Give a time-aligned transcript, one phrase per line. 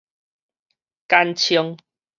[1.07, 1.77] 簡稱